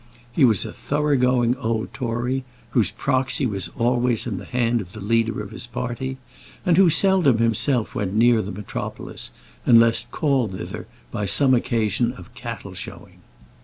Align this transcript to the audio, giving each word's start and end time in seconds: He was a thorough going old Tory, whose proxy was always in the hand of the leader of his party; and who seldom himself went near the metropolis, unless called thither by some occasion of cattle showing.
He 0.33 0.43
was 0.45 0.65
a 0.65 0.73
thorough 0.73 1.15
going 1.15 1.55
old 1.57 1.93
Tory, 1.93 2.43
whose 2.71 2.89
proxy 2.89 3.45
was 3.45 3.69
always 3.77 4.25
in 4.25 4.39
the 4.39 4.45
hand 4.45 4.81
of 4.81 4.93
the 4.93 4.99
leader 4.99 5.43
of 5.43 5.51
his 5.51 5.67
party; 5.67 6.17
and 6.65 6.75
who 6.75 6.89
seldom 6.89 7.37
himself 7.37 7.93
went 7.93 8.15
near 8.15 8.41
the 8.41 8.49
metropolis, 8.49 9.29
unless 9.63 10.07
called 10.09 10.57
thither 10.57 10.87
by 11.11 11.27
some 11.27 11.53
occasion 11.53 12.13
of 12.13 12.33
cattle 12.33 12.73
showing. 12.73 13.19